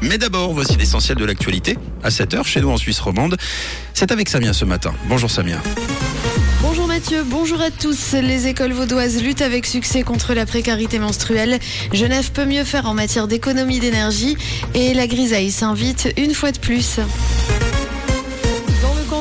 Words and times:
Mais 0.00 0.16
d'abord, 0.16 0.54
voici 0.54 0.76
l'essentiel 0.78 1.18
de 1.18 1.26
l'actualité 1.26 1.76
à 2.02 2.08
7h 2.08 2.42
chez 2.44 2.62
nous 2.62 2.70
en 2.70 2.78
Suisse 2.78 3.00
romande. 3.00 3.36
C'est 3.92 4.12
avec 4.12 4.30
Samia 4.30 4.54
ce 4.54 4.64
matin. 4.64 4.94
Bonjour 5.10 5.30
Samia. 5.30 5.58
Bonjour 6.62 6.86
Mathieu, 6.86 7.22
bonjour 7.22 7.60
à 7.60 7.70
tous. 7.70 8.14
Les 8.14 8.46
écoles 8.46 8.72
vaudoises 8.72 9.22
luttent 9.22 9.42
avec 9.42 9.66
succès 9.66 10.04
contre 10.04 10.32
la 10.32 10.46
précarité 10.46 10.98
menstruelle. 10.98 11.58
Genève 11.92 12.32
peut 12.32 12.46
mieux 12.46 12.64
faire 12.64 12.86
en 12.86 12.94
matière 12.94 13.28
d'économie 13.28 13.78
d'énergie 13.78 14.38
et 14.72 14.94
la 14.94 15.06
grisaille 15.06 15.50
s'invite 15.50 16.14
une 16.16 16.32
fois 16.32 16.50
de 16.50 16.58
plus 16.58 17.00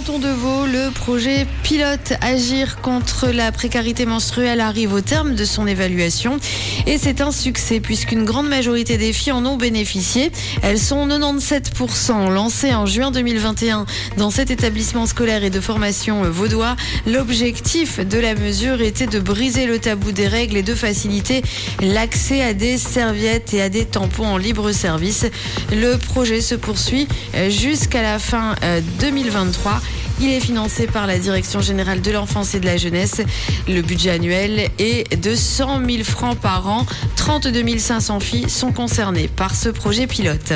canton 0.05 0.19
de 0.19 0.29
Vaud, 0.29 0.65
le 0.65 0.91
projet 0.91 1.47
pilote 1.63 2.13
Agir 2.21 2.81
contre 2.81 3.27
la 3.27 3.51
précarité 3.51 4.05
menstruelle 4.05 4.59
arrive 4.59 4.93
au 4.93 5.01
terme 5.01 5.35
de 5.35 5.45
son 5.45 5.65
évaluation. 5.65 6.37
Et 6.85 6.97
c'est 6.97 7.21
un 7.21 7.31
succès 7.31 7.79
puisqu'une 7.79 8.23
grande 8.23 8.47
majorité 8.47 8.97
des 8.97 9.13
filles 9.13 9.31
en 9.31 9.45
ont 9.45 9.57
bénéficié. 9.57 10.31
Elles 10.61 10.79
sont 10.79 11.07
97% 11.07 12.29
lancées 12.29 12.75
en 12.75 12.85
juin 12.85 13.09
2021 13.11 13.85
dans 14.17 14.29
cet 14.29 14.51
établissement 14.51 15.05
scolaire 15.05 15.43
et 15.43 15.49
de 15.49 15.59
formation 15.59 16.23
vaudois. 16.23 16.75
L'objectif 17.07 17.99
de 17.99 18.19
la 18.19 18.35
mesure 18.35 18.81
était 18.81 19.07
de 19.07 19.19
briser 19.19 19.65
le 19.65 19.79
tabou 19.79 20.11
des 20.11 20.27
règles 20.27 20.57
et 20.57 20.63
de 20.63 20.75
faciliter 20.75 21.41
l'accès 21.81 22.41
à 22.41 22.53
des 22.53 22.77
serviettes 22.77 23.53
et 23.53 23.61
à 23.61 23.69
des 23.69 23.85
tampons 23.85 24.27
en 24.27 24.37
libre 24.37 24.71
service. 24.71 25.25
Le 25.71 25.95
projet 25.97 26.41
se 26.41 26.55
poursuit 26.55 27.07
jusqu'à 27.49 28.01
la 28.01 28.19
fin 28.19 28.55
2023. 28.99 29.81
Il 30.21 30.31
est 30.31 30.39
financé 30.39 30.87
par 30.87 31.07
la 31.07 31.19
Direction 31.19 31.59
générale 31.59 32.01
de 32.01 32.11
l'enfance 32.11 32.55
et 32.55 32.59
de 32.59 32.65
la 32.65 32.77
jeunesse. 32.77 33.21
Le 33.67 33.81
budget 33.81 34.11
annuel 34.11 34.69
est 34.79 35.21
de 35.21 35.35
100 35.35 35.85
000 35.85 36.03
francs 36.03 36.37
par 36.37 36.67
an. 36.67 36.85
32 37.17 37.77
500 37.77 38.19
filles 38.19 38.49
sont 38.49 38.71
concernées 38.71 39.27
par 39.27 39.55
ce 39.55 39.69
projet 39.69 40.07
pilote. 40.07 40.53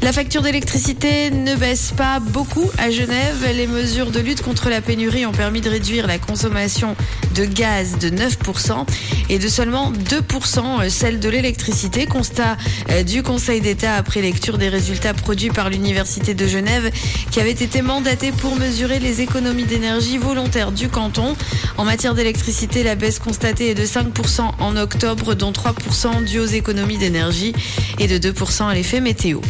La 0.00 0.12
facture 0.12 0.42
d'électricité 0.42 1.30
ne 1.30 1.56
baisse 1.56 1.92
pas 1.96 2.20
beaucoup 2.20 2.70
à 2.78 2.90
Genève. 2.90 3.44
Les 3.54 3.66
mesures 3.66 4.10
de 4.10 4.20
lutte 4.20 4.42
contre 4.42 4.70
la 4.70 4.80
pénurie 4.80 5.26
ont 5.26 5.32
permis 5.32 5.60
de 5.60 5.68
réduire 5.68 6.06
la 6.06 6.18
consommation 6.18 6.94
de 7.34 7.44
gaz 7.44 7.98
de 7.98 8.08
9% 8.08 8.86
et 9.28 9.38
de 9.38 9.48
seulement 9.48 9.92
2% 9.92 10.88
celle 10.88 11.18
de 11.18 11.28
l'électricité. 11.28 12.06
Constat 12.06 12.56
euh, 12.90 13.02
du 13.02 13.22
Conseil 13.22 13.60
d'État 13.60 13.94
après 13.96 14.22
lecture 14.22 14.56
des 14.56 14.68
résultats 14.68 15.14
produits 15.14 15.50
par 15.50 15.68
l'Université 15.68 16.32
de 16.32 16.46
Genève 16.46 16.90
qui 17.32 17.40
avait 17.40 17.50
été 17.50 17.82
mandaté 17.82 18.30
pour 18.30 18.56
mesurer 18.56 19.00
les 19.00 19.20
économies 19.20 19.64
d'énergie 19.64 20.16
volontaires 20.16 20.72
du 20.72 20.88
canton. 20.88 21.34
En 21.76 21.84
matière 21.84 22.14
d'électricité, 22.14 22.82
la 22.82 22.94
baisse 22.94 23.18
constatée 23.18 23.70
est 23.70 23.74
de 23.74 23.84
5% 23.84 24.42
en 24.58 24.76
octobre, 24.76 25.34
dont 25.34 25.52
3% 25.52 26.24
dû 26.24 26.38
aux 26.38 26.46
économies 26.46 26.98
d'énergie 26.98 27.52
et 27.98 28.06
de 28.06 28.18
2% 28.18 28.68
à 28.68 28.74
l'effet 28.74 29.00
météo. 29.00 29.40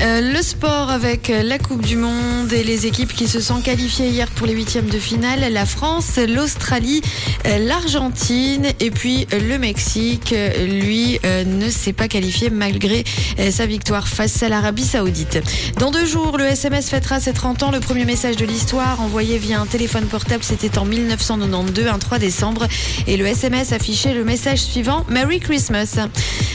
Euh, 0.00 0.20
le 0.20 0.42
sport 0.42 0.90
avec 0.90 1.28
la 1.28 1.58
Coupe 1.58 1.84
du 1.84 1.96
Monde 1.96 2.52
et 2.52 2.64
les 2.64 2.86
équipes 2.86 3.12
qui 3.12 3.28
se 3.28 3.40
sont 3.40 3.60
qualifiées 3.60 4.08
hier 4.08 4.28
pour 4.28 4.46
les 4.46 4.54
huitièmes 4.54 4.88
de 4.88 4.98
finale. 4.98 5.52
La 5.52 5.66
France, 5.66 6.16
l'Australie, 6.16 7.02
euh, 7.46 7.58
l'Argentine 7.58 8.66
et 8.80 8.90
puis 8.90 9.26
le 9.30 9.58
Mexique. 9.58 10.34
Lui 10.58 11.20
euh, 11.24 11.44
ne 11.44 11.68
s'est 11.68 11.92
pas 11.92 12.08
qualifié 12.08 12.50
malgré 12.50 13.04
sa 13.50 13.66
victoire 13.66 14.08
face 14.08 14.42
à 14.42 14.48
l'Arabie 14.48 14.84
Saoudite. 14.84 15.40
Dans 15.78 15.90
deux 15.90 16.06
jours, 16.06 16.38
le 16.38 16.44
SMS 16.44 16.88
fêtera 16.90 17.20
ses 17.20 17.32
30 17.32 17.62
ans. 17.64 17.70
Le 17.70 17.80
premier 17.80 18.04
message 18.04 18.36
de 18.36 18.44
l'histoire 18.44 19.00
envoyé 19.00 19.38
via 19.38 19.60
un 19.60 19.66
téléphone 19.66 20.06
portable, 20.06 20.42
c'était 20.42 20.78
en 20.78 20.84
1992, 20.84 21.86
un 21.86 21.98
3 21.98 22.18
décembre. 22.18 22.66
Et 23.06 23.16
le 23.16 23.26
SMS 23.26 23.72
affichait 23.72 24.14
le 24.14 24.24
message 24.24 24.60
suivant 24.60 25.04
Merry 25.08 25.40
Christmas. 25.40 25.98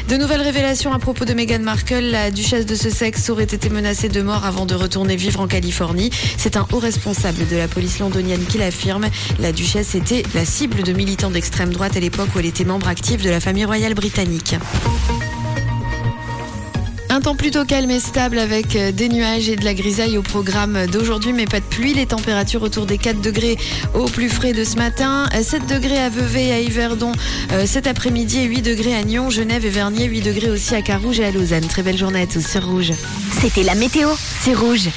De 0.10 0.16
nouvelles 0.16 0.42
révélations 0.42 0.94
à 0.94 1.00
propos 1.00 1.26
de 1.26 1.34
Meghan 1.34 1.60
Markle, 1.60 2.00
la 2.00 2.32
duchesse 2.32 2.66
de 2.66 2.76
ce 2.76 2.90
aurait 3.30 3.44
été 3.44 3.70
menacée 3.70 4.09
de 4.09 4.22
mort 4.22 4.45
avant 4.45 4.66
de 4.66 4.75
retourner 4.75 5.16
vivre 5.16 5.39
en 5.39 5.47
Californie. 5.47 6.09
C'est 6.38 6.58
un 6.58 6.67
haut 6.72 6.80
responsable 6.80 7.47
de 7.47 7.58
la 7.58 7.67
police 7.67 8.00
londonienne 8.00 8.44
qui 8.45 8.58
l'affirme. 8.58 9.08
La 9.39 9.52
duchesse 9.52 9.96
était 9.96 10.24
la 10.34 10.46
cible 10.46 10.84
de 10.84 10.94
militants 10.94 11.31
d'extrême 11.31 11.72
droite 11.72 11.97
à 11.97 12.00
l'époque 12.00 12.29
où 12.35 12.40
elle 12.40 12.46
était 12.46 12.66
membre 12.66 12.88
active 12.88 13.24
de 13.24 13.29
la 13.29 13.40
famille 13.40 13.66
royale 13.66 13.94
britannique. 13.94 14.56
Un 17.17 17.22
temps 17.22 17.35
plutôt 17.35 17.66
calme 17.66 17.89
et 17.89 18.00
stable 18.00 18.38
avec 18.38 18.75
euh, 18.75 18.91
des 18.91 19.09
nuages 19.09 19.50
et 19.50 19.55
de 19.55 19.66
la 19.66 19.73
grisaille 19.73 20.19
au 20.19 20.22
programme 20.22 20.85
d'aujourd'hui, 20.85 21.33
mais 21.33 21.45
pas 21.45 21.59
de 21.59 21.66
pluie. 21.66 21.95
Les 21.95 22.05
températures 22.05 22.61
autour 22.61 22.85
des 22.85 23.00
4 23.00 23.22
degrés 23.22 23.57
au 23.95 24.05
plus 24.05 24.29
frais 24.29 24.53
de 24.53 24.63
ce 24.63 24.75
matin. 24.75 25.28
7 25.33 25.66
degrés 25.66 25.97
à 25.97 26.09
Vevey 26.09 26.51
à 26.51 26.59
Yverdon 26.59 27.11
euh, 27.53 27.66
cet 27.66 27.88
après-midi 27.88 28.41
et 28.41 28.44
8 28.44 28.61
degrés 28.61 28.94
à 28.94 29.03
Nyon, 29.03 29.31
Genève 29.31 29.66
et 29.66 29.72
Vernier, 29.72 30.05
8 30.05 30.22
degrés 30.22 30.51
aussi 30.51 30.75
à 30.75 30.83
Carouge 30.83 31.19
et 31.19 31.25
à 31.25 31.31
Lausanne. 31.31 31.66
Très 31.66 31.81
belle 31.81 31.97
journée 31.97 32.22
à 32.22 32.28
tous 32.28 32.45
sur 32.45 32.63
Rouge. 32.63 32.91
C'était 33.41 33.63
la 33.63 33.73
météo, 33.73 34.09
c'est 34.44 34.53
Rouge. 34.53 34.89